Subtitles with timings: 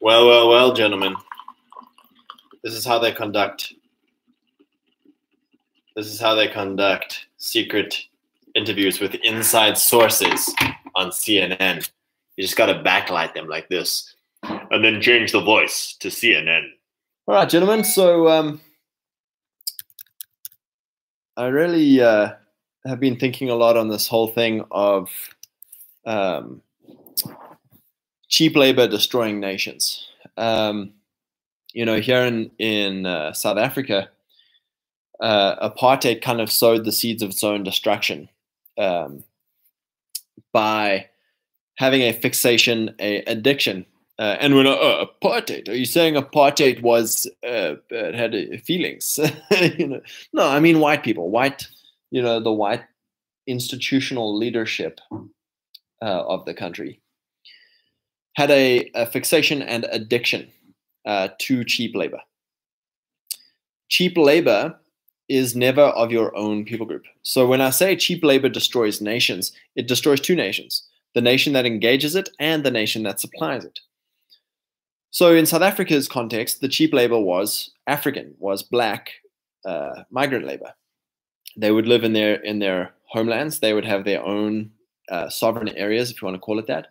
[0.00, 1.16] Well, well, well, gentlemen.
[2.62, 3.72] This is how they conduct.
[5.96, 7.96] This is how they conduct secret
[8.54, 10.54] interviews with inside sources
[10.94, 11.88] on CNN.
[12.36, 14.14] You just got to backlight them like this,
[14.44, 16.62] and then change the voice to CNN.
[17.26, 17.82] All right, gentlemen.
[17.82, 18.60] So, um,
[21.36, 22.34] I really uh,
[22.86, 25.10] have been thinking a lot on this whole thing of
[26.06, 26.62] um,
[28.28, 30.06] cheap labor destroying nations.
[30.36, 30.92] Um,
[31.72, 34.08] you know, here in in uh, South Africa,
[35.20, 38.28] uh, apartheid kind of sowed the seeds of its own destruction
[38.78, 39.24] um,
[40.52, 41.08] by
[41.76, 43.86] having a fixation, a addiction.
[44.18, 49.18] Uh, and when uh, apartheid, are you saying apartheid was uh, had uh, feelings?
[49.78, 50.00] you know,
[50.32, 51.68] no, I mean white people, white,
[52.10, 52.82] you know, the white
[53.46, 55.00] institutional leadership
[56.02, 57.00] uh, of the country
[58.38, 60.48] had a, a fixation and addiction
[61.04, 62.20] uh, to cheap labor.
[63.88, 64.78] Cheap labor
[65.28, 67.02] is never of your own people group.
[67.22, 71.66] So when I say cheap labor destroys nations, it destroys two nations the nation that
[71.66, 73.80] engages it and the nation that supplies it.
[75.10, 79.14] So in South Africa's context, the cheap labor was African, was black
[79.64, 80.74] uh, migrant labor.
[81.56, 83.58] They would live in their in their homelands.
[83.58, 84.70] They would have their own
[85.10, 86.88] uh, sovereign areas, if you want to call it that.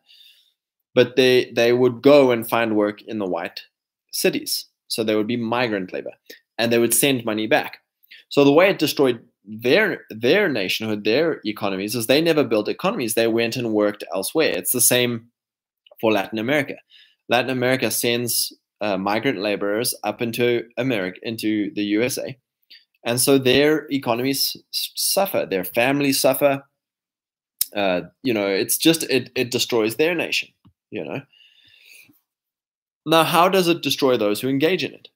[0.98, 3.60] But they they would go and find work in the white
[4.12, 4.54] cities.
[4.88, 6.14] So they would be migrant labor,
[6.58, 7.80] and they would send money back.
[8.30, 13.14] So the way it destroyed their their nationhood, their economies, is they never built economies.
[13.14, 14.54] They went and worked elsewhere.
[14.60, 15.14] It's the same
[16.02, 16.76] for Latin America.
[17.30, 22.38] Latin America sends uh, migrant laborers up into America, into the USA,
[23.06, 25.46] and so their economies suffer.
[25.46, 26.64] Their families suffer.
[27.76, 30.50] Uh, you know, it's just it it destroys their nation.
[30.92, 31.22] You know.
[33.06, 35.08] Now, how does it destroy those who engage in it?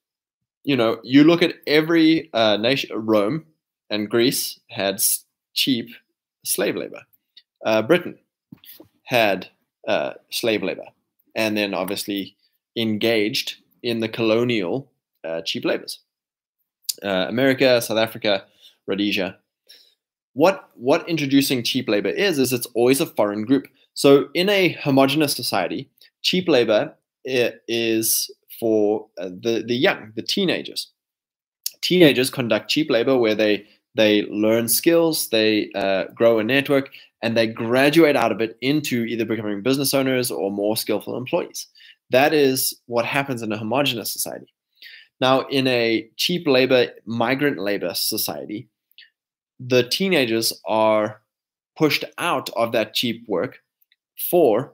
[0.63, 2.89] You know, you look at every uh, nation.
[2.93, 3.45] Rome
[3.89, 5.03] and Greece had
[5.53, 5.89] cheap
[6.45, 7.01] slave labor.
[7.65, 8.17] Uh, Britain
[9.03, 9.49] had
[9.87, 10.85] uh, slave labor,
[11.35, 12.35] and then obviously
[12.77, 14.89] engaged in the colonial
[15.23, 15.99] uh, cheap labors.
[17.03, 18.45] Uh, America, South Africa,
[18.87, 19.37] Rhodesia.
[20.33, 23.67] What what introducing cheap labor is is it's always a foreign group.
[24.01, 25.87] So in a homogenous society,
[26.23, 30.87] cheap labor is for uh, the the young, the teenagers.
[31.81, 36.89] Teenagers conduct cheap labor where they they learn skills, they uh, grow a network,
[37.21, 41.67] and they graduate out of it into either becoming business owners or more skillful employees.
[42.09, 44.51] That is what happens in a homogenous society.
[45.19, 48.67] Now, in a cheap labor, migrant labor society,
[49.59, 51.21] the teenagers are
[51.77, 53.59] pushed out of that cheap work
[54.29, 54.73] for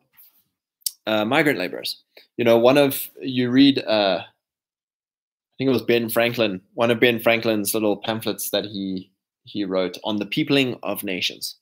[1.05, 2.03] uh, migrant laborers.
[2.37, 6.99] You know, one of you read, uh, I think it was Ben Franklin, one of
[6.99, 9.09] Ben Franklin's little pamphlets that he
[9.43, 11.55] he wrote on the peopling of nations.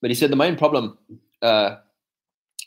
[0.00, 0.98] But he said the main problem
[1.40, 1.76] uh,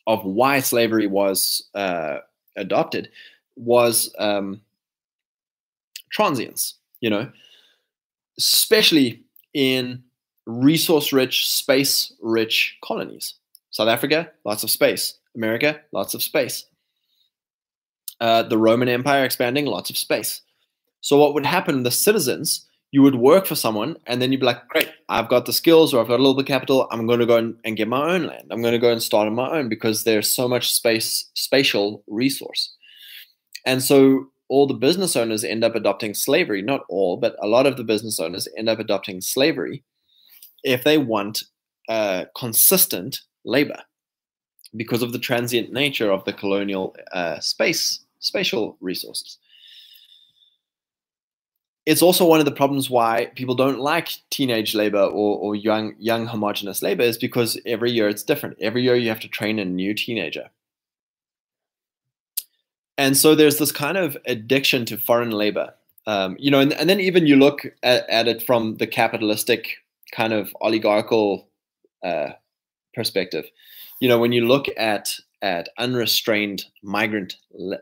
[0.07, 2.19] of why slavery was uh,
[2.55, 3.09] adopted
[3.55, 4.61] was um,
[6.09, 7.29] transience, you know,
[8.37, 9.21] especially
[9.53, 10.01] in
[10.49, 13.35] resource rich, space rich colonies.
[13.71, 15.15] South Africa, lots of space.
[15.35, 16.65] America, lots of space.
[18.19, 20.41] Uh, the Roman Empire expanding, lots of space.
[21.01, 21.83] So, what would happen?
[21.83, 25.45] The citizens, you would work for someone, and then you'd be like, "Great, I've got
[25.45, 26.87] the skills, or I've got a little bit of capital.
[26.91, 28.47] I'm going to go and, and get my own land.
[28.49, 32.03] I'm going to go and start on my own because there's so much space, spatial
[32.07, 32.75] resource."
[33.65, 36.61] And so, all the business owners end up adopting slavery.
[36.61, 39.83] Not all, but a lot of the business owners end up adopting slavery
[40.63, 41.43] if they want
[41.87, 43.81] uh, consistent labor
[44.75, 49.37] because of the transient nature of the colonial uh, space spatial resources.
[51.85, 55.95] It's also one of the problems why people don't like teenage labor or, or young
[55.97, 58.57] young homogenous labor is because every year it's different.
[58.61, 60.49] Every year you have to train a new teenager.
[62.97, 65.73] And so there's this kind of addiction to foreign labor.
[66.05, 69.77] Um, you know, and, and then even you look at, at it from the capitalistic
[70.11, 71.49] kind of oligarchical
[72.03, 72.29] uh,
[72.93, 73.45] perspective.
[73.99, 77.35] You know, when you look at at unrestrained migrant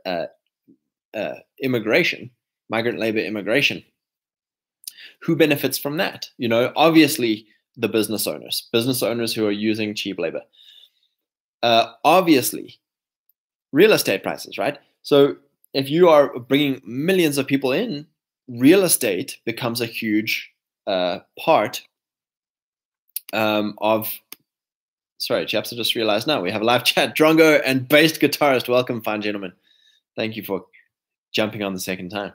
[0.05, 0.25] uh,
[1.13, 2.29] uh, immigration,
[2.69, 3.83] migrant labor immigration,
[5.21, 6.29] who benefits from that?
[6.37, 10.41] You know, obviously the business owners, business owners who are using cheap labor.
[11.63, 12.79] Uh, obviously,
[13.71, 14.77] real estate prices, right?
[15.01, 15.37] So
[15.73, 18.07] if you are bringing millions of people in,
[18.47, 20.51] real estate becomes a huge
[20.85, 21.81] uh, part
[23.33, 24.11] um, of
[25.17, 27.15] sorry, chaps, I just realized now we have a live chat.
[27.15, 29.53] Drongo and bass guitarist, welcome, fine gentlemen.
[30.15, 30.65] Thank you for
[31.33, 32.33] jumping on the second time.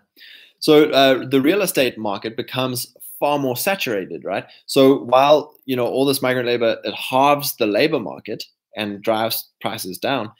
[0.59, 4.45] So uh, the real estate market becomes far more saturated, right?
[4.67, 8.45] So while you know all this migrant labor, it halves the labor market
[8.77, 10.31] and drives prices down.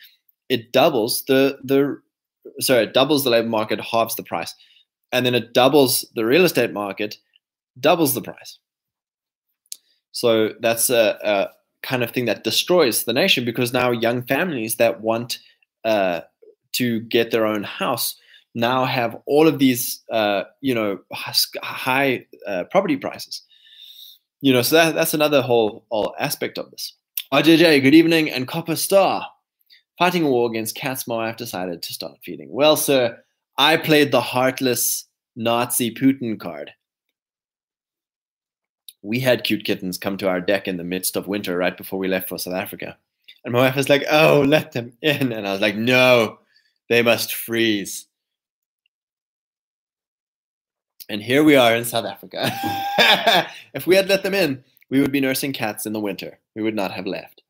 [0.49, 2.01] It doubles the the
[2.61, 4.55] sorry, it doubles the labor market, halves the price,
[5.11, 7.17] and then it doubles the real estate market,
[7.81, 8.59] doubles the price.
[10.13, 11.49] So that's a, a
[11.83, 15.39] kind of thing that destroys the nation because now young families that want
[15.85, 16.21] uh,
[16.73, 18.17] to get their own house
[18.55, 23.43] now have all of these, uh, you know, high uh, property prices.
[24.41, 26.95] You know, so that, that's another whole, whole aspect of this.
[27.33, 29.27] RJJ, good evening, and Copper Star.
[29.99, 32.49] Fighting a war against cats, wife decided to start feeding.
[32.51, 33.19] Well, sir,
[33.57, 35.07] I played the heartless
[35.37, 36.73] Nazi Putin card
[39.03, 41.99] we had cute kittens come to our deck in the midst of winter right before
[41.99, 42.97] we left for South Africa.
[43.45, 45.33] And my wife was like, oh, let them in.
[45.33, 46.39] And I was like, no,
[46.89, 48.07] they must freeze.
[51.09, 52.51] And here we are in South Africa.
[53.75, 56.39] if we had let them in, we would be nursing cats in the winter.
[56.55, 57.43] We would not have left.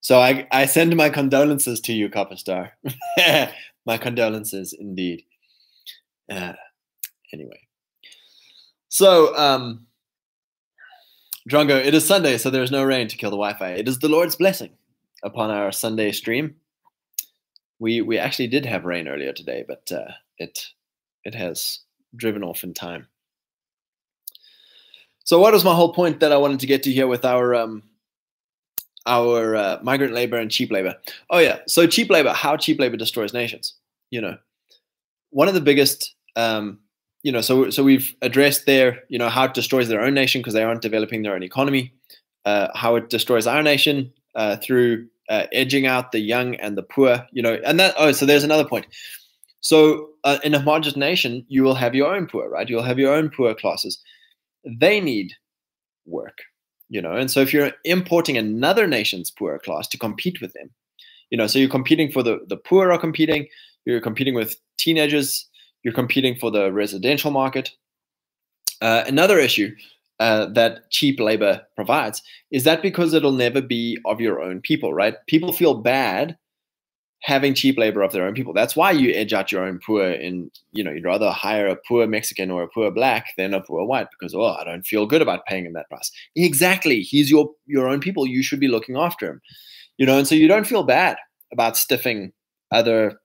[0.00, 2.72] So I, I send my condolences to you, Copper Star.
[3.86, 5.24] my condolences indeed.
[6.30, 6.54] Uh,
[7.32, 7.60] anyway.
[8.88, 9.83] So, um,
[11.48, 13.72] Drongo, it is Sunday, so there is no rain to kill the Wi-Fi.
[13.72, 14.70] It is the Lord's blessing
[15.22, 16.56] upon our Sunday stream.
[17.78, 20.68] We we actually did have rain earlier today, but uh, it
[21.22, 21.80] it has
[22.16, 23.08] driven off in time.
[25.24, 27.54] So, what was my whole point that I wanted to get to here with our
[27.54, 27.82] um,
[29.04, 30.96] our uh, migrant labor and cheap labor?
[31.28, 33.74] Oh yeah, so cheap labor, how cheap labor destroys nations.
[34.10, 34.38] You know,
[35.28, 36.78] one of the biggest um,
[37.24, 40.40] you know, so so we've addressed there, you know, how it destroys their own nation
[40.40, 41.92] because they aren't developing their own economy,
[42.44, 46.82] uh, how it destroys our nation uh, through uh, edging out the young and the
[46.82, 47.94] poor, you know, and that.
[47.98, 48.86] Oh, so there's another point.
[49.60, 52.68] So uh, in a homogenous nation, you will have your own poor, right?
[52.68, 53.98] You'll have your own poor classes.
[54.66, 55.32] They need
[56.04, 56.42] work,
[56.90, 60.68] you know, and so if you're importing another nation's poor class to compete with them,
[61.30, 63.48] you know, so you're competing for the the poor are competing.
[63.86, 65.48] You're competing with teenagers
[65.84, 67.70] you're competing for the residential market.
[68.80, 69.70] Uh, another issue
[70.18, 74.92] uh, that cheap labor provides is that because it'll never be of your own people,
[74.92, 75.14] right?
[75.26, 76.36] People feel bad
[77.24, 78.52] having cheap labor of their own people.
[78.52, 81.76] That's why you edge out your own poor in, you know, you'd rather hire a
[81.88, 85.06] poor Mexican or a poor black than a poor white because, oh, I don't feel
[85.06, 86.10] good about paying him that price.
[86.36, 87.00] Exactly.
[87.00, 88.26] He's your your own people.
[88.26, 89.40] You should be looking after him.
[89.96, 91.16] You know, and so you don't feel bad
[91.50, 92.32] about stiffing
[92.70, 93.18] other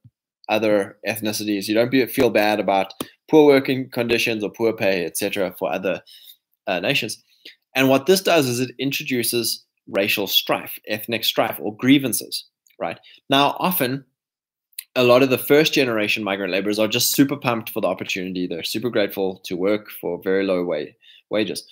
[0.50, 1.68] other ethnicities.
[1.68, 2.94] You don't be, feel bad about
[3.30, 6.02] poor working conditions or poor pay, etc., for other
[6.68, 7.24] uh, nations.
[7.76, 12.46] And what this does is it introduces racial strife, ethnic strife, or grievances.
[12.80, 13.00] Right
[13.30, 14.06] now, often
[14.96, 18.48] a lot of the first generation migrant laborers are just super pumped for the opportunity.
[18.48, 20.86] They're super grateful to work for very low wa-
[21.30, 21.66] wages.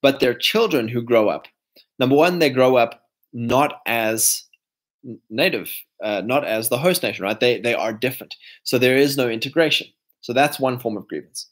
[0.00, 1.46] But their children who grow up,
[1.98, 3.02] number one, they grow up
[3.32, 4.44] not as
[5.30, 5.70] native,
[6.02, 7.38] uh, not as the host nation, right?
[7.38, 9.88] They they are different, so there is no integration.
[10.20, 11.48] So that's one form of grievance.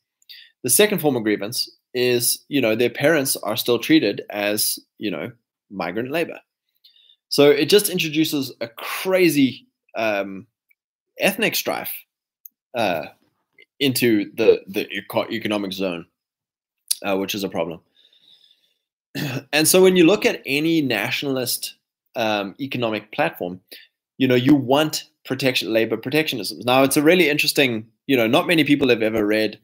[0.62, 5.11] The second form of grievance is, you know, their parents are still treated as, you
[5.11, 5.32] know,
[5.70, 6.38] migrant labor.
[7.29, 9.67] So it just introduces a crazy
[9.97, 10.47] um,
[11.19, 11.93] ethnic strife
[12.75, 13.07] uh,
[13.78, 14.88] into the the
[15.30, 16.07] economic zone,
[17.02, 17.80] uh, which is a problem.
[19.52, 21.75] And so when you look at any nationalist
[22.17, 23.61] um, economic platform,
[24.19, 26.61] you know, you want protection, labor protectionism.
[26.64, 29.59] Now, it's a really interesting, you know, not many people have ever read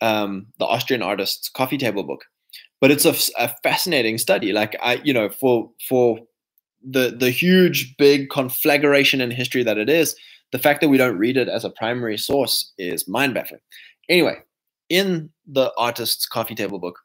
[0.00, 2.24] um, the Austrian artist's coffee table book,
[2.80, 4.52] but it's a, a fascinating study.
[4.52, 6.18] Like I, you know, for for
[6.82, 10.16] the the huge big conflagration in history that it is,
[10.50, 13.60] the fact that we don't read it as a primary source is mind baffling.
[14.08, 14.38] Anyway,
[14.88, 16.98] in the artist's coffee table book,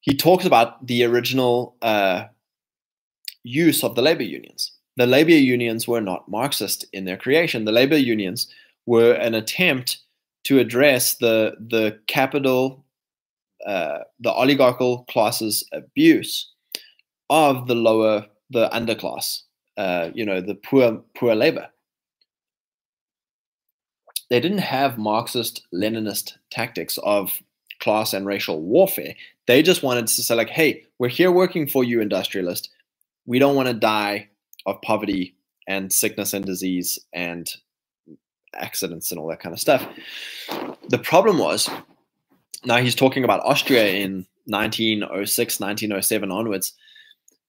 [0.00, 2.24] he talks about the original uh,
[3.42, 4.72] use of the labor unions.
[4.96, 7.64] The labor unions were not Marxist in their creation.
[7.64, 8.48] The labor unions
[8.86, 9.98] were an attempt
[10.44, 12.84] to address the the capital,
[13.66, 16.50] uh, the oligarchical classes' abuse
[17.28, 19.42] of the lower, the underclass,
[19.76, 21.68] uh, you know, the poor poor labor.
[24.28, 27.32] They didn't have Marxist Leninist tactics of
[27.80, 29.14] class and racial warfare.
[29.46, 32.70] They just wanted to say, like, hey, we're here working for you, industrialist
[33.26, 34.28] we don't want to die
[34.66, 35.34] of poverty
[35.66, 37.50] and sickness and disease and
[38.54, 39.86] accidents and all that kind of stuff.
[40.88, 41.70] The problem was
[42.64, 46.72] now he's talking about Austria in 1906, 1907 onwards.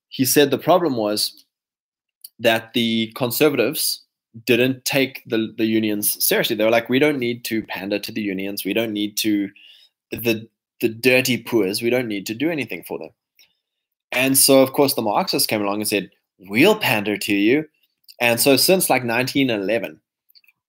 [0.09, 1.45] he said the problem was
[2.39, 4.03] that the conservatives
[4.45, 6.55] didn't take the, the unions seriously.
[6.55, 8.63] They were like, we don't need to pander to the unions.
[8.63, 9.49] We don't need to
[10.11, 10.47] the
[10.81, 11.81] the dirty poors.
[11.81, 13.09] We don't need to do anything for them.
[14.12, 17.65] And so, of course, the Marxists came along and said, we'll pander to you.
[18.20, 20.00] And so, since like 1911,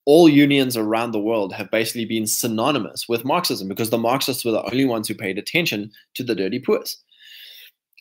[0.04, 4.52] all unions around the world have basically been synonymous with Marxism because the Marxists were
[4.52, 6.96] the only ones who paid attention to the dirty poors.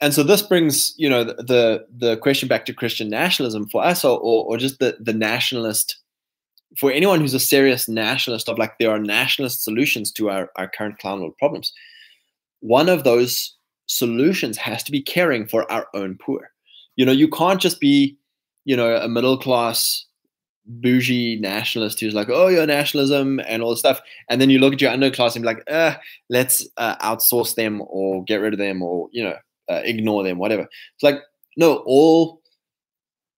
[0.01, 3.83] And so this brings, you know, the the, the question back to Christian nationalism for
[3.83, 5.97] us, or, or just the the nationalist
[6.77, 10.69] for anyone who's a serious nationalist of like there are nationalist solutions to our, our
[10.69, 11.73] current clown world problems.
[12.61, 13.55] One of those
[13.91, 16.49] solutions has to be caring for our own poor.
[16.95, 18.17] You know, you can't just be,
[18.63, 20.05] you know, a middle class
[20.65, 23.99] bougie nationalist who's like, oh, your nationalism and all this stuff.
[24.29, 25.95] And then you look at your underclass and be like, uh,
[26.29, 29.35] let's uh, outsource them or get rid of them or, you know,
[29.69, 30.63] uh, ignore them, whatever.
[30.63, 31.19] It's like,
[31.57, 32.41] no, all,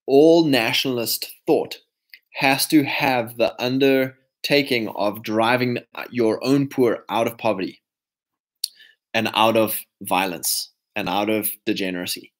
[0.06, 1.78] all nationalist thought
[2.34, 5.80] has to have the undertaking of driving
[6.12, 7.83] your own poor out of poverty
[9.14, 12.32] and out of violence and out of degeneracy.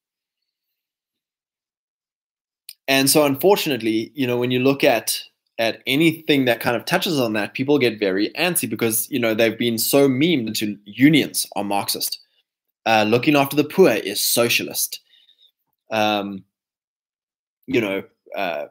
[2.86, 5.22] And so unfortunately, you know, when you look at
[5.58, 9.34] at anything that kind of touches on that, people get very antsy because you know
[9.34, 12.18] they've been so memed into unions are Marxist.
[12.86, 15.00] Uh, looking after the poor is socialist.
[15.90, 16.44] Um,
[17.66, 18.02] you know,
[18.36, 18.66] uh,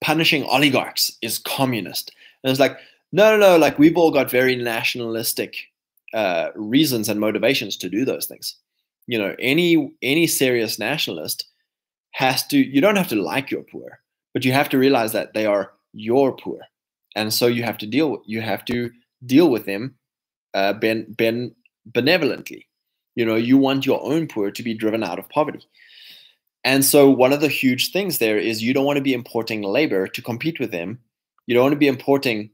[0.00, 2.12] punishing oligarchs is communist.
[2.44, 2.76] And it's like,
[3.10, 3.56] no, no, no.
[3.56, 5.56] Like we've all got very nationalistic
[6.14, 8.56] uh, reasons and motivations to do those things.
[9.06, 11.46] You know, any any serious nationalist
[12.12, 14.02] has to you don't have to like your poor
[14.32, 16.60] but you have to realize that they are your poor.
[17.14, 18.90] And so you have to deal you have to
[19.26, 19.94] deal with them
[20.54, 21.54] uh, ben, ben
[21.86, 22.66] benevolently.
[23.14, 25.66] You know you want your own poor to be driven out of poverty.
[26.64, 29.62] And so one of the huge things there is you don't want to be importing
[29.62, 31.00] labor to compete with them.
[31.46, 32.50] You don't want to be importing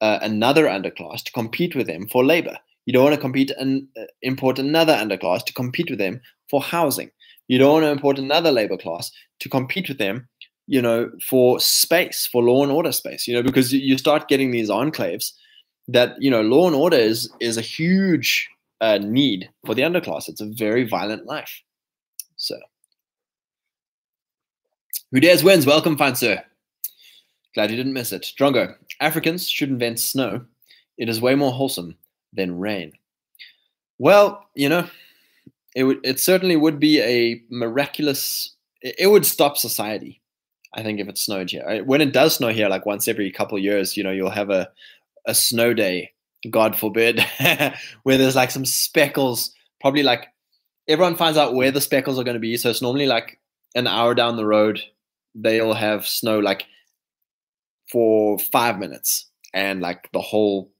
[0.00, 3.86] uh, another underclass to compete with them for labor you don't want to compete and
[3.98, 7.10] uh, import another underclass to compete with them for housing
[7.50, 9.10] you don't want to import another labor class
[9.40, 10.28] to compete with them,
[10.68, 14.52] you know, for space, for law and order space, you know, because you start getting
[14.52, 15.32] these enclaves
[15.88, 18.48] that, you know, law and order is is a huge
[18.80, 20.28] uh, need for the underclass.
[20.28, 21.60] It's a very violent life.
[22.36, 22.56] So,
[25.10, 25.66] who dares wins.
[25.66, 26.40] Welcome, fine sir.
[27.56, 28.32] Glad you didn't miss it.
[28.38, 30.44] Drongo, Africans should invent snow.
[30.98, 31.96] It is way more wholesome
[32.32, 32.92] than rain.
[33.98, 34.88] Well, you know,
[35.74, 40.20] it would it certainly would be a miraculous it would stop society
[40.74, 43.58] i think if it snowed here when it does snow here like once every couple
[43.58, 44.68] years you know you'll have a
[45.26, 46.10] a snow day
[46.50, 47.20] god forbid
[48.02, 50.26] where there's like some speckles probably like
[50.88, 53.38] everyone finds out where the speckles are going to be so it's normally like
[53.74, 54.80] an hour down the road
[55.34, 56.64] they'll have snow like
[57.92, 60.70] for five minutes and like the whole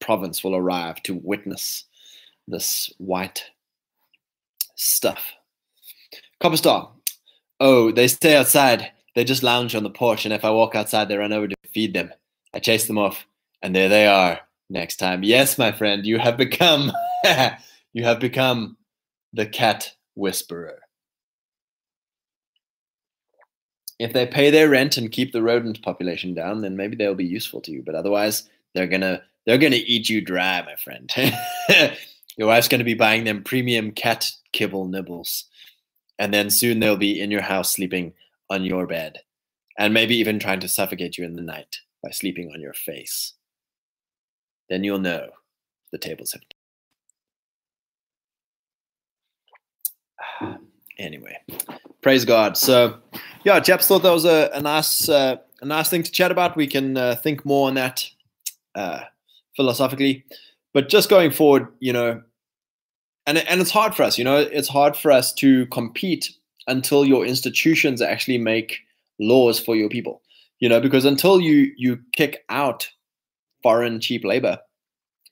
[0.00, 1.84] province will arrive to witness
[2.48, 3.44] this white
[4.74, 5.32] stuff.
[6.40, 6.92] Copper Star.
[7.58, 8.92] Oh, they stay outside.
[9.14, 11.56] They just lounge on the porch, and if I walk outside, they run over to
[11.72, 12.12] feed them.
[12.52, 13.26] I chase them off,
[13.62, 15.22] and there they are next time.
[15.22, 16.92] Yes, my friend, you have become
[17.92, 18.76] you have become
[19.32, 20.80] the cat whisperer.
[23.98, 27.24] If they pay their rent and keep the rodent population down, then maybe they'll be
[27.24, 27.82] useful to you.
[27.82, 31.10] But otherwise, they're gonna they're gonna eat you dry, my friend.
[32.36, 35.46] Your wife's going to be buying them premium cat kibble nibbles.
[36.18, 38.12] And then soon they'll be in your house sleeping
[38.50, 39.20] on your bed.
[39.78, 43.34] And maybe even trying to suffocate you in the night by sleeping on your face.
[44.68, 45.30] Then you'll know
[45.92, 46.34] the tables
[50.40, 50.58] have.
[50.98, 51.36] Anyway,
[52.00, 52.56] praise God.
[52.56, 52.96] So,
[53.44, 56.56] yeah, chaps thought that was a, a nice, uh, a nice thing to chat about.
[56.56, 58.08] We can uh, think more on that
[58.74, 59.00] uh,
[59.56, 60.24] philosophically
[60.76, 62.20] but just going forward, you know,
[63.26, 66.30] and and it's hard for us, you know, it's hard for us to compete
[66.66, 68.80] until your institutions actually make
[69.18, 70.20] laws for your people,
[70.60, 72.90] you know, because until you you kick out
[73.62, 74.58] foreign cheap labor,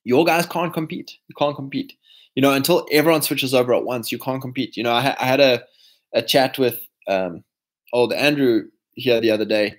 [0.04, 1.18] your guys can't compete.
[1.28, 1.92] You can't compete,
[2.34, 4.10] you know, until everyone switches over at once.
[4.10, 4.78] You can't compete.
[4.78, 5.62] You know, I, I had a
[6.14, 7.44] a chat with um,
[7.92, 9.76] old Andrew here the other day,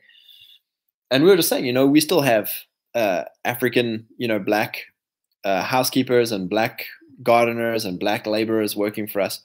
[1.10, 2.52] and we were just saying, you know, we still have
[2.96, 4.86] uh, African, you know, black
[5.44, 6.86] uh, housekeepers and black
[7.24, 9.42] gardeners and black laborers working for us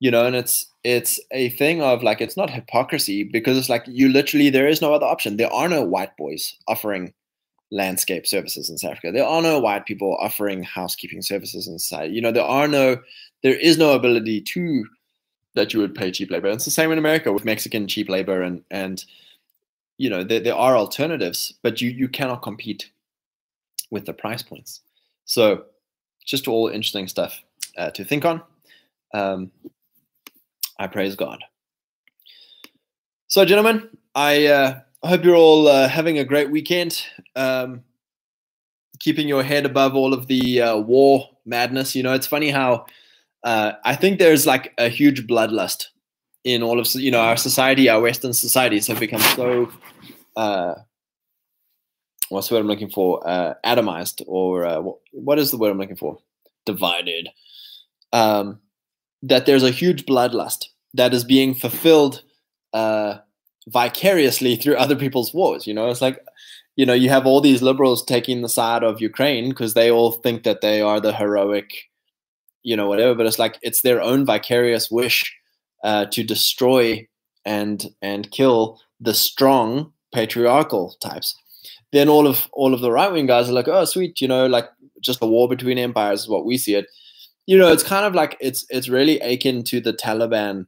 [0.00, 3.82] you know and it's it's a thing of like it's not hypocrisy because it's like
[3.86, 7.10] you literally there is no other option there are no white boys offering
[7.72, 12.12] landscape services in south africa there are no white people offering housekeeping services in society
[12.12, 12.98] you know there are no
[13.42, 14.84] there is no ability to
[15.54, 16.46] that you would pay cheap labor.
[16.46, 19.04] And it's the same in America with Mexican cheap labor and and
[20.00, 22.90] you know there, there are alternatives, but you you cannot compete
[23.90, 24.80] with the price points.
[25.26, 25.64] So
[26.26, 27.42] just all interesting stuff
[27.76, 28.40] uh, to think on.
[29.12, 29.50] Um,
[30.78, 31.44] I praise God.
[33.26, 37.04] So, gentlemen, I uh, hope you're all uh, having a great weekend.
[37.36, 37.84] Um,
[39.00, 41.94] keeping your head above all of the uh, war madness.
[41.94, 42.86] You know, it's funny how
[43.44, 45.88] uh, I think there's like a huge bloodlust
[46.44, 47.88] in all of you know our society.
[47.88, 49.70] Our Western societies have become so
[50.36, 50.74] uh,
[52.30, 53.26] what's the word I'm looking for?
[53.28, 54.82] Uh, atomized, or uh,
[55.12, 56.18] what is the word I'm looking for?
[56.64, 57.28] Divided.
[58.12, 58.60] Um,
[59.22, 62.22] that there's a huge bloodlust that is being fulfilled
[62.72, 63.18] uh,
[63.68, 65.66] vicariously through other people's wars.
[65.66, 66.18] You know, it's like,
[66.76, 70.12] you know, you have all these liberals taking the side of Ukraine because they all
[70.12, 71.70] think that they are the heroic,
[72.62, 73.14] you know, whatever.
[73.14, 75.36] But it's like it's their own vicarious wish
[75.84, 77.06] uh, to destroy
[77.44, 81.36] and and kill the strong patriarchal types.
[81.92, 84.46] Then all of all of the right wing guys are like, oh, sweet, you know,
[84.46, 84.68] like
[85.00, 86.86] just a war between empires is what we see it.
[87.46, 90.66] You know, it's kind of like it's it's really akin to the Taliban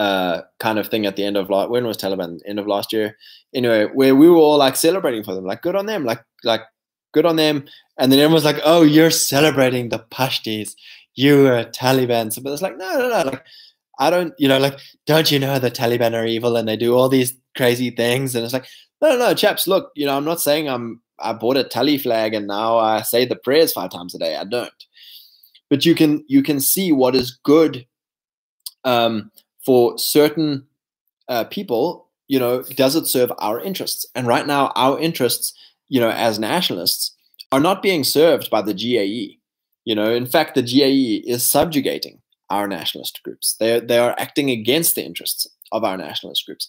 [0.00, 2.38] uh, kind of thing at the end of last when was Taliban?
[2.46, 3.16] End of last year?
[3.54, 6.62] Anyway where we were all like celebrating for them like good on them like like
[7.12, 7.66] good on them.
[7.98, 10.74] And then everyone's like oh you're celebrating the Pashtis
[11.16, 12.32] you are Taliban.
[12.32, 13.44] So, but it's like no no no like
[14.00, 16.94] I don't you know like don't you know the Taliban are evil and they do
[16.94, 18.66] all these crazy things and it's like
[19.00, 19.66] no, no, chaps.
[19.66, 21.00] Look, you know, I'm not saying I'm.
[21.22, 24.36] I bought a tally flag and now I say the prayers five times a day.
[24.36, 24.72] I don't.
[25.68, 27.86] But you can you can see what is good
[28.84, 29.30] um,
[29.64, 30.66] for certain
[31.28, 32.08] uh, people.
[32.28, 34.06] You know, does it serve our interests?
[34.14, 35.52] And right now, our interests,
[35.88, 37.14] you know, as nationalists,
[37.52, 39.38] are not being served by the GAE.
[39.84, 43.54] You know, in fact, the GAE is subjugating our nationalist groups.
[43.58, 46.68] They they are acting against the interests of our nationalist groups.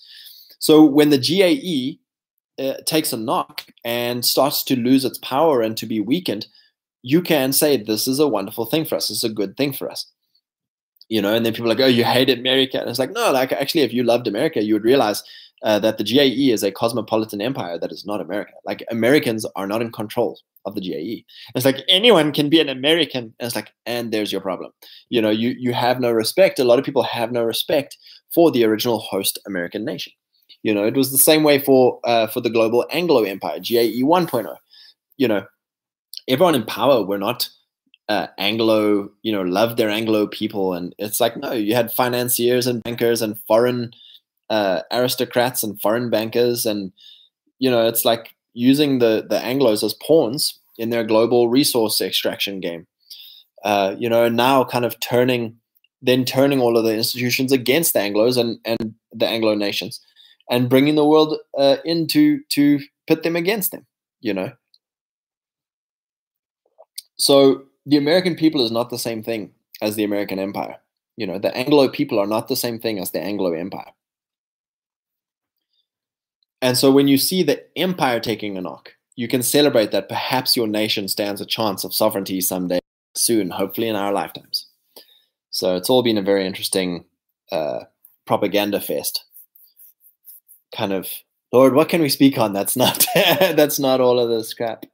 [0.59, 1.99] So when the GAE
[2.63, 6.45] uh, takes a knock and starts to lose its power and to be weakened,
[7.01, 9.09] you can say this is a wonderful thing for us.
[9.09, 10.05] It's a good thing for us.
[11.09, 12.79] You know, and then people are like, oh, you hate America.
[12.79, 15.23] And it's like, no, like actually, if you loved America, you would realize
[15.63, 18.53] uh, that the GAE is a cosmopolitan empire that is not America.
[18.65, 21.25] Like Americans are not in control of the GAE.
[21.55, 23.33] It's like anyone can be an American.
[23.39, 24.71] And it's like, and there's your problem.
[25.09, 26.59] You know, you you have no respect.
[26.59, 27.97] A lot of people have no respect
[28.33, 30.13] for the original host American nation.
[30.63, 34.03] You know, it was the same way for uh, for the global Anglo Empire, GAE
[34.03, 34.55] 1.0.
[35.17, 35.45] You know,
[36.27, 37.49] everyone in power were not
[38.09, 42.67] uh, Anglo, you know, loved their Anglo people, and it's like no, you had financiers
[42.67, 43.91] and bankers and foreign
[44.51, 46.91] uh, aristocrats and foreign bankers, and
[47.57, 52.59] you know, it's like using the the Anglo's as pawns in their global resource extraction
[52.59, 52.85] game.
[53.63, 55.55] Uh, you know, now kind of turning,
[56.01, 60.01] then turning all of the institutions against the Anglo's and and the Anglo nations
[60.49, 61.77] and bringing the world uh,
[62.09, 63.87] to to pit them against them.
[64.19, 64.51] You know.
[67.17, 70.77] So the American people is not the same thing as the American Empire.
[71.15, 73.93] You know, the Anglo people are not the same thing as the Anglo Empire.
[76.61, 80.55] And so when you see the empire taking a knock, you can celebrate that perhaps
[80.55, 82.79] your nation stands a chance of sovereignty someday
[83.15, 84.67] soon, hopefully in our lifetimes.
[85.49, 87.05] So it's all been a very interesting
[87.51, 87.81] uh,
[88.25, 89.25] propaganda fest
[90.75, 91.09] kind of
[91.53, 92.53] Lord, what can we speak on?
[92.53, 94.85] That's not that's not all of this crap.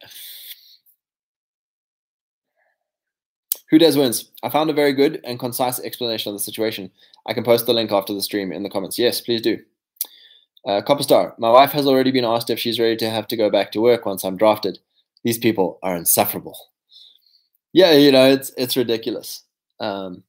[3.70, 4.32] Who dares wins?
[4.44, 6.90] I found a very good and concise explanation of the situation.
[7.28, 8.98] I can post the link after the stream in the comments.
[8.98, 9.60] Yes, please do.
[10.66, 13.38] Uh, Copper Star, my wife has already been asked if she's ready to have to
[13.38, 14.80] go back to work once I'm drafted.
[15.24, 16.58] These people are insufferable.
[17.74, 19.44] Yeah, you know, it's it's ridiculous.
[19.80, 20.24] Um,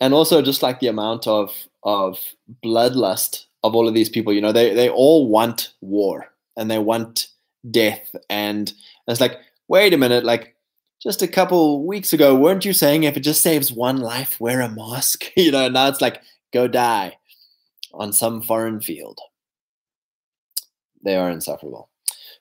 [0.00, 2.18] and also just like the amount of of
[2.64, 6.78] bloodlust of all of these people you know they they all want war and they
[6.78, 7.28] want
[7.70, 8.72] death and
[9.06, 10.54] it's like wait a minute like
[11.00, 14.60] just a couple weeks ago weren't you saying if it just saves one life wear
[14.60, 17.16] a mask you know now it's like go die
[17.92, 19.18] on some foreign field
[21.04, 21.88] they are insufferable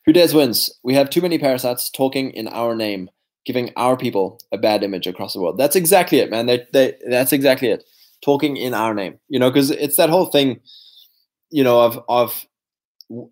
[0.06, 3.10] who dares wins we have too many parasites talking in our name
[3.50, 5.58] giving our people a bad image across the world.
[5.58, 6.46] That's exactly it, man.
[6.46, 7.84] They, they, that's exactly it.
[8.24, 10.60] Talking in our name, you know, because it's that whole thing,
[11.50, 12.46] you know, of of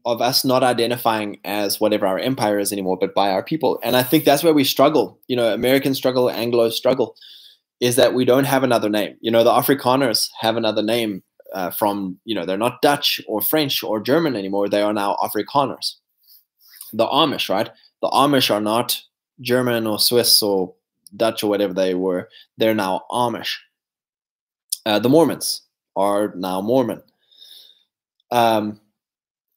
[0.05, 3.79] of us not identifying as whatever our empire is anymore, but by our people.
[3.83, 5.19] And I think that's where we struggle.
[5.27, 7.15] You know, American struggle, Anglo struggle,
[7.79, 9.17] is that we don't have another name.
[9.19, 11.21] You know, the Afrikaners have another name
[11.53, 14.69] uh, from, you know, they're not Dutch or French or German anymore.
[14.69, 15.95] They are now Afrikaners.
[16.93, 17.69] The Amish, right?
[18.01, 19.01] The Amish are not
[19.41, 20.73] German or Swiss or
[21.15, 23.57] Dutch or whatever they were, they're now Amish.
[24.85, 25.61] Uh, the Mormons
[25.95, 27.01] are now Mormon.
[28.31, 28.79] Um,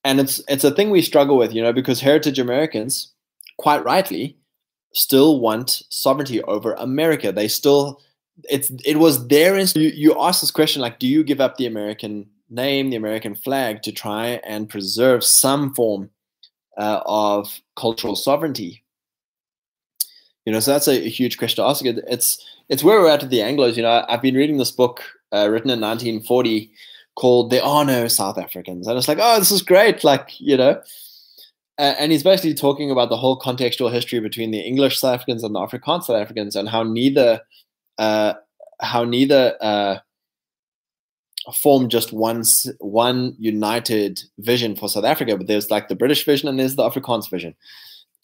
[0.04, 3.12] and it's it's a thing we struggle with, you know, because heritage Americans,
[3.58, 4.36] quite rightly,
[4.92, 7.32] still want sovereignty over America.
[7.32, 8.00] They still
[8.48, 11.66] it's it was their you, you ask this question like, do you give up the
[11.66, 16.10] American name, the American flag, to try and preserve some form
[16.76, 18.82] uh, of cultural sovereignty?
[20.46, 21.84] You know, so that's a, a, huge question to ask.
[21.84, 23.76] It's it's where we're at with the Anglo's.
[23.76, 26.70] You know, I've been reading this book uh, written in 1940
[27.14, 30.02] called "There Are No South Africans," and it's like, oh, this is great.
[30.02, 30.80] Like, you know,
[31.80, 35.54] and he's basically talking about the whole contextual history between the English South Africans and
[35.54, 37.40] the Afrikaans South Africans, and how neither
[37.98, 38.34] uh,
[38.80, 39.98] how neither uh,
[41.54, 42.44] form just one
[42.78, 46.88] one united vision for South Africa, but there's like the British vision and there's the
[46.88, 47.54] Afrikaans vision,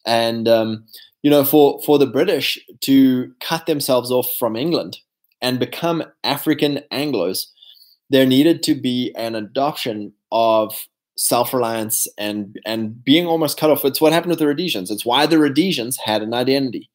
[0.04, 0.84] and um,
[1.22, 4.98] you know for for the British to cut themselves off from England
[5.42, 7.52] and become African Anglo's,
[8.10, 10.74] there needed to be an adoption of
[11.18, 13.84] self-reliance and and being almost cut off.
[13.84, 14.90] It's what happened with the Rhodesians.
[14.90, 16.90] It's why the Rhodesians had an identity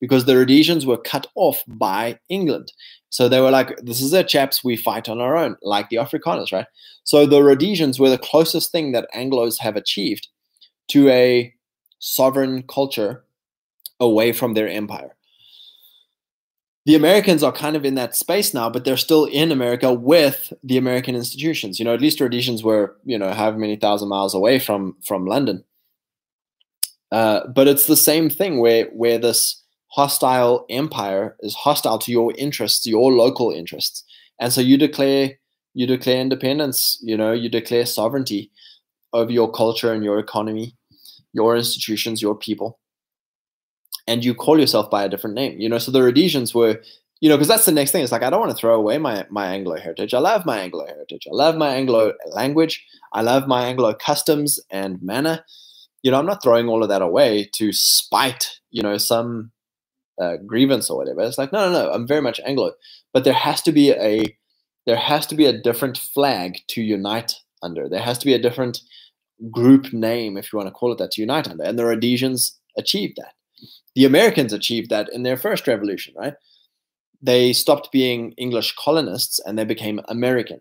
[0.00, 2.72] because the Rhodesians were cut off by England.
[3.10, 5.96] So they were like, this is it, chaps, we fight on our own, like the
[5.96, 6.66] Afrikaners, right?
[7.04, 10.28] So the Rhodesians were the closest thing that Anglos have achieved
[10.88, 11.54] to a
[11.98, 13.24] sovereign culture
[14.00, 15.16] away from their empire.
[16.84, 20.52] The Americans are kind of in that space now, but they're still in America with
[20.62, 21.80] the American institutions.
[21.80, 25.26] You know, at least Rhodesians were, you know, however many thousand miles away from from
[25.26, 25.64] London.
[27.10, 32.32] Uh, but it's the same thing where where this hostile empire is hostile to your
[32.36, 34.04] interests, your local interests.
[34.40, 35.38] And so you declare
[35.76, 38.50] you declare independence, you know, you declare sovereignty
[39.12, 40.74] over your culture and your economy,
[41.34, 42.78] your institutions, your people.
[44.08, 45.60] And you call yourself by a different name.
[45.60, 46.80] You know, so the Rhodesians were,
[47.20, 48.02] you know, because that's the next thing.
[48.02, 50.14] It's like I don't want to throw away my my Anglo heritage.
[50.14, 51.26] I love my Anglo heritage.
[51.30, 52.82] I love my Anglo language.
[53.12, 55.44] I love my Anglo customs and manner.
[56.02, 59.50] You know, I'm not throwing all of that away to spite, you know, some
[60.20, 61.20] uh, grievance or whatever.
[61.20, 62.72] It's like, no, no, no, I'm very much Anglo,
[63.12, 64.36] but there has to be a
[64.86, 67.88] there has to be a different flag to unite under.
[67.88, 68.80] There has to be a different
[69.50, 71.64] group name, if you want to call it that, to unite under.
[71.64, 73.34] And the Rhodesians achieved that.
[73.94, 76.34] The Americans achieved that in their first revolution, right?
[77.20, 80.60] They stopped being English colonists and they became American.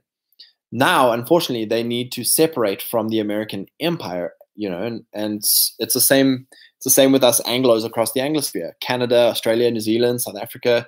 [0.72, 5.38] Now, unfortunately, they need to separate from the American empire, you know, and, and
[5.80, 9.82] it's the same It's the same with us Anglo's across the Anglosphere, Canada, Australia, New
[9.82, 10.88] Zealand, South Africa,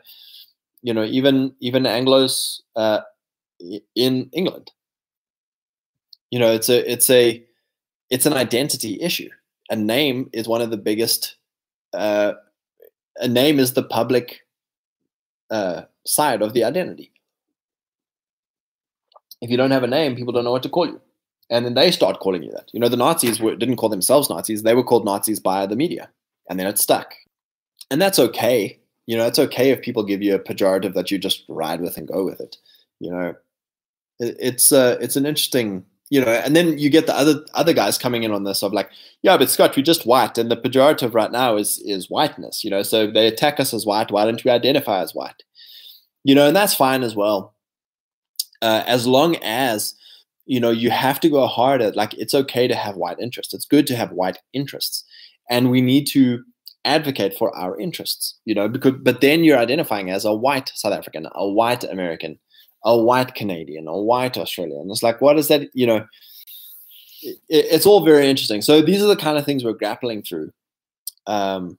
[0.82, 3.02] you know, even even Anglo's uh,
[3.96, 4.72] in England.
[6.32, 7.44] You know, it's a it's a
[8.10, 9.30] it's an identity issue.
[9.70, 11.36] A name is one of the biggest.
[11.94, 12.34] Uh,
[13.18, 14.42] a name is the public
[15.50, 17.12] uh, side of the identity.
[19.42, 21.02] If you don't have a name, people don't know what to call you
[21.50, 22.70] and then they start calling you that.
[22.74, 25.76] You know, the Nazis were, didn't call themselves Nazis; they were called Nazis by the
[25.76, 26.10] media,
[26.50, 27.14] and then it stuck.
[27.90, 28.80] And that's okay.
[29.06, 31.98] You know, it's okay if people give you a pejorative that you just ride with
[31.98, 32.58] and go with it.
[33.00, 33.36] You know,
[34.20, 35.86] it, it's uh, it's an interesting.
[36.10, 38.72] You know, and then you get the other other guys coming in on this of
[38.72, 38.90] like,
[39.24, 42.64] yeah, but Scott, we're just white, and the pejorative right now is is whiteness.
[42.64, 44.12] You know, so they attack us as white.
[44.12, 45.44] Why don't we identify as white?
[46.24, 47.56] You know, and that's fine as well,
[48.62, 49.96] uh, as long as
[50.48, 53.54] you know you have to go hard at like it's okay to have white interests.
[53.54, 55.04] It's good to have white interests.
[55.50, 56.44] And we need to
[56.86, 60.94] advocate for our interests you know because but then you're identifying as a white south
[60.94, 62.40] african a white american
[62.86, 64.90] a white canadian a white australian.
[64.90, 66.06] It's like what is that you know
[67.24, 68.62] it, it's all very interesting.
[68.62, 70.52] So these are the kind of things we're grappling through
[71.26, 71.78] um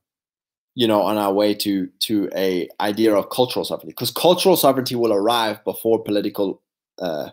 [0.74, 3.92] you know on our way to to a idea of cultural sovereignty.
[3.92, 6.60] Because cultural sovereignty will arrive before political
[6.98, 7.30] uh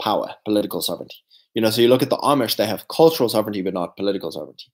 [0.00, 1.16] power, political sovereignty.
[1.54, 4.32] You know, so you look at the Amish, they have cultural sovereignty, but not political
[4.32, 4.66] sovereignty.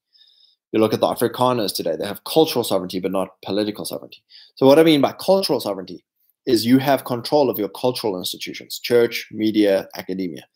[0.73, 4.23] You look at the Afrikaners today, they have cultural sovereignty, but not political sovereignty.
[4.57, 6.05] So, what I mean by cultural sovereignty
[6.47, 10.47] is you have control of your cultural institutions, church, media, academia.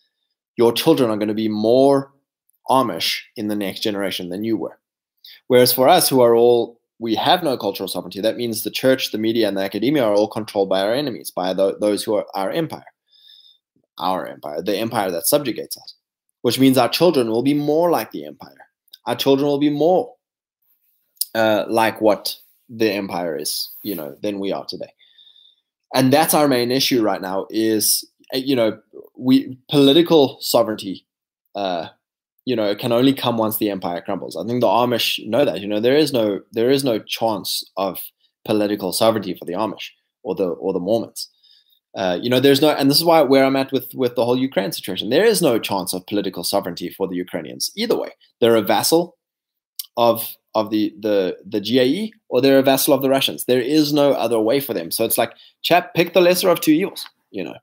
[0.57, 2.12] Your children are going to be more
[2.68, 4.79] Amish in the next generation than you were.
[5.48, 9.12] Whereas for us, who are all, we have no cultural sovereignty, that means the church,
[9.12, 12.14] the media, and the academia are all controlled by our enemies, by the, those who
[12.14, 12.91] are our empire
[13.98, 15.94] our empire, the empire that subjugates us,
[16.42, 18.66] which means our children will be more like the empire.
[19.07, 20.14] Our children will be more
[21.35, 22.37] uh, like what
[22.68, 24.92] the empire is, you know, than we are today.
[25.94, 28.78] And that's our main issue right now is, uh, you know,
[29.16, 31.07] we political sovereignty,
[31.55, 31.88] uh,
[32.44, 34.37] you know, can only come once the empire crumbles.
[34.37, 35.61] I think the Amish know that.
[35.61, 38.00] You know, there is no there is no chance of
[38.44, 39.90] political sovereignty for the Amish
[40.22, 41.28] or the or the Mormons
[41.94, 44.24] Uh, you know, there's no, and this is why where I'm at with with the
[44.24, 45.11] whole Ukraine situation.
[45.11, 48.11] There is no chance of political sovereignty for the Ukrainians either way.
[48.40, 49.16] They're a vassal
[49.96, 53.44] of of the the the GAE or they're a vassal of the Russians.
[53.44, 54.90] There is no other way for them.
[54.90, 57.07] So it's like, chap, pick the lesser of two evils.
[57.31, 57.57] You know,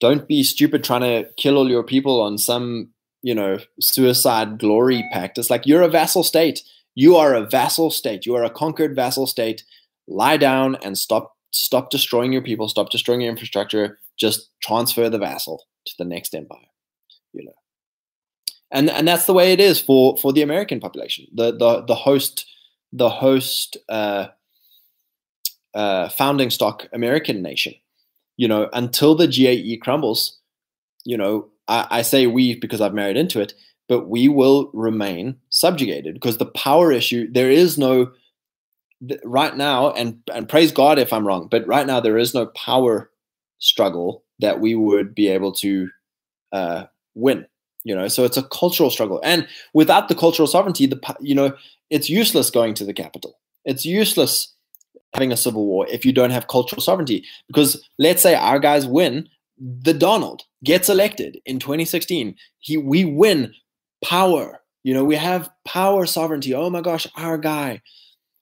[0.00, 2.88] don't be stupid trying to kill all your people on some
[3.22, 5.38] you know suicide glory pact.
[5.38, 6.62] It's like you're a vassal state.
[6.96, 8.26] You are a vassal state.
[8.26, 9.62] You are a conquered vassal state.
[10.08, 12.68] Lie down and stop stop destroying your people.
[12.68, 13.98] Stop destroying your infrastructure.
[14.16, 16.58] Just transfer the vassal to the next empire.
[17.32, 17.52] You know
[18.70, 21.26] and and that's the way it is for for the American population.
[21.34, 22.46] The the the host
[22.92, 24.28] the host uh,
[25.74, 27.74] uh, founding stock American nation.
[28.36, 30.38] You know, until the GAE crumbles,
[31.04, 33.54] you know, I, I say we because I've married into it,
[33.88, 37.30] but we will remain subjugated because the power issue.
[37.30, 38.12] There is no
[39.24, 42.46] right now, and and praise God if I'm wrong, but right now there is no
[42.46, 43.10] power
[43.58, 45.88] struggle that we would be able to
[46.52, 47.46] uh, win
[47.86, 48.08] you know?
[48.08, 51.56] So it's a cultural struggle and without the cultural sovereignty the you know
[51.88, 53.38] it's useless going to the capital.
[53.64, 54.52] It's useless
[55.14, 58.86] having a civil war if you don't have cultural sovereignty because let's say our guys
[58.86, 59.28] win
[59.58, 63.54] the donald gets elected in 2016 he we win
[64.04, 65.02] power you know?
[65.02, 66.54] We have power sovereignty.
[66.54, 67.82] Oh my gosh our guy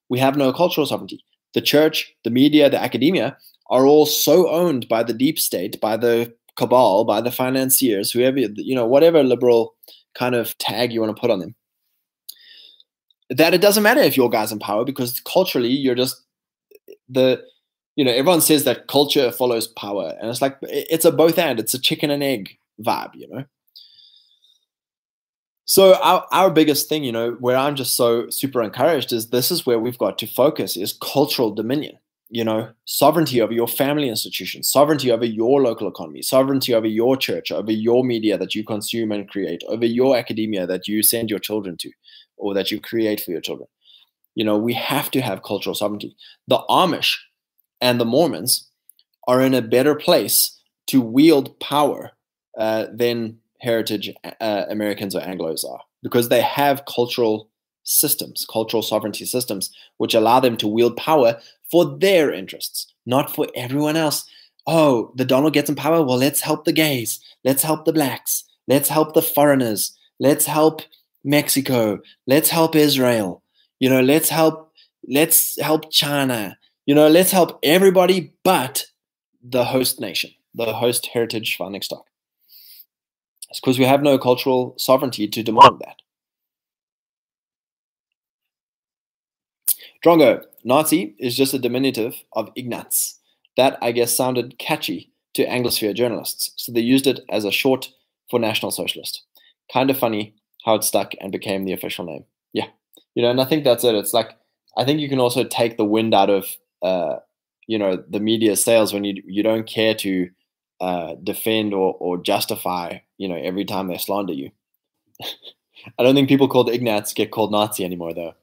[0.09, 3.37] we have no cultural sovereignty the church the media the academia
[3.71, 8.39] are all so owned by the deep state by the cabal, by the financiers, whoever,
[8.39, 9.75] you know, whatever liberal
[10.15, 11.55] kind of tag you want to put on them,
[13.31, 16.23] that it doesn't matter if your guy's in power because culturally you're just
[17.09, 17.43] the,
[17.97, 20.15] you know, everyone says that culture follows power.
[20.21, 23.45] And it's like, it's a both and, it's a chicken and egg vibe, you know?
[25.67, 29.51] So our, our biggest thing, you know, where I'm just so super encouraged is this
[29.51, 31.99] is where we've got to focus is cultural dominion
[32.35, 37.17] you know, sovereignty over your family institution, sovereignty over your local economy, sovereignty over your
[37.17, 41.31] church, over your media that you consume and create, over your academia that you send
[41.31, 41.93] your children to
[42.37, 43.69] or that you create for your children.
[44.35, 46.17] You know, we have to have cultural sovereignty.
[46.49, 47.19] The Amish
[47.81, 48.69] and the Mormons
[49.29, 52.11] are in a better place to wield power
[52.59, 57.49] uh, than heritage uh, Americans or Anglos are because they have cultural
[57.85, 63.49] systems, cultural sovereignty systems, which allow them to wield power for their interests, not for
[63.55, 64.27] everyone else.
[64.67, 66.03] Oh, the Donald gets in power.
[66.03, 67.21] Well, let's help the gays.
[67.45, 68.45] Let's help the blacks.
[68.67, 69.97] Let's help the foreigners.
[70.19, 70.83] Let's help
[71.23, 72.01] Mexico.
[72.27, 73.43] Let's help Israel.
[73.81, 74.73] You know, let's help
[75.09, 76.59] let's help China.
[76.87, 78.87] You know, let's help everybody but
[79.43, 82.07] the host nation, the host heritage founding stock.
[83.55, 86.03] It's because we have no cultural sovereignty to demand that.
[90.05, 93.21] Drongo, Nazi is just a diminutive of Ignatz.
[93.57, 97.93] That, I guess, sounded catchy to Anglosphere journalists, so they used it as a short
[98.29, 99.23] for National Socialist.
[99.73, 102.25] Kind of funny how it stuck and became the official name.
[102.53, 102.67] Yeah,
[103.15, 103.95] you know, and I think that's it.
[103.95, 104.37] It's like
[104.77, 106.49] I think you can also take the wind out of
[106.83, 107.19] uh,
[107.69, 110.29] you know the media sails when you you don't care to
[110.85, 114.51] uh, defend or or justify you know every time they slander you.
[115.99, 118.35] I don't think people called Ignatz get called Nazi anymore though.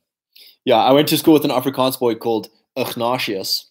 [0.66, 3.68] Yeah, I went to school with an Afrikaans boy called Ignatius,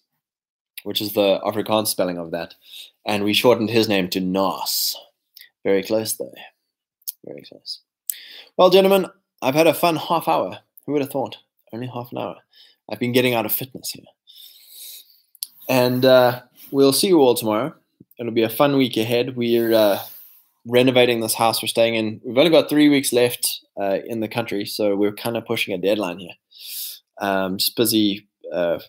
[0.84, 2.54] which is the Afrikaans spelling of that,
[3.04, 4.96] and we shortened his name to Nas.
[5.64, 6.34] Very close though.
[7.24, 7.80] Very close.
[8.56, 9.06] Well, gentlemen,
[9.42, 10.60] I've had a fun half hour.
[10.86, 11.38] Who would have thought?
[11.72, 12.36] Only half an hour.
[12.90, 14.04] I've been getting out of fitness here.
[15.68, 17.74] And uh, we'll see you all tomorrow.
[18.20, 19.34] It'll be a fun week ahead.
[19.34, 19.98] We're uh,
[20.66, 22.20] renovating this house we're staying in.
[22.22, 25.72] We've only got three weeks left uh, in the country, so we're kind of pushing
[25.72, 26.34] a deadline here.
[27.18, 28.80] Um, just busy uh,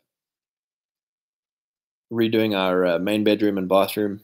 [2.11, 4.19] redoing our uh, main bedroom and bathroom,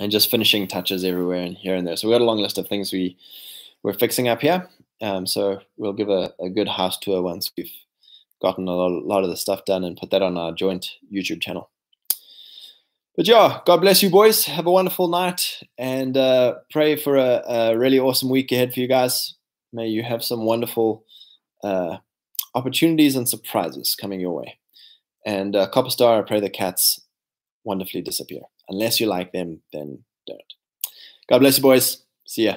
[0.00, 1.96] and just finishing touches everywhere and here and there.
[1.96, 3.16] So we've got a long list of things we
[3.84, 4.68] we're fixing up here.
[5.02, 7.70] Um, so we'll give a, a, good house tour once we've
[8.42, 11.42] gotten a lot, lot of the stuff done and put that on our joint YouTube
[11.42, 11.70] channel.
[13.16, 14.44] But yeah, God bless you, boys.
[14.44, 18.80] Have a wonderful night and uh, pray for a, a, really awesome week ahead for
[18.80, 19.34] you guys.
[19.72, 21.02] May you have some wonderful
[21.64, 21.96] uh,
[22.54, 24.58] opportunities and surprises coming your way.
[25.24, 27.00] And uh, Copper Star, I pray the cats
[27.64, 28.42] wonderfully disappear.
[28.68, 30.40] Unless you like them, then don't.
[31.30, 32.02] God bless you, boys.
[32.26, 32.56] See ya.